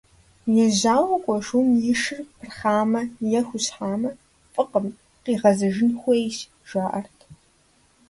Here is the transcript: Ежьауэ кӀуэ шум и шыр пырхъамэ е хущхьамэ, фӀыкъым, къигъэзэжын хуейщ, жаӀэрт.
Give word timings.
Ежьауэ 0.63 1.15
кӀуэ 1.23 1.37
шум 1.45 1.67
и 1.91 1.95
шыр 2.01 2.19
пырхъамэ 2.37 3.01
е 3.39 3.41
хущхьамэ, 3.47 4.09
фӀыкъым, 4.53 4.87
къигъэзэжын 5.23 5.91
хуейщ, 6.01 6.37
жаӀэрт. 6.69 7.17